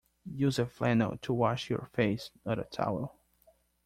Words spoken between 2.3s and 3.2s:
not a towel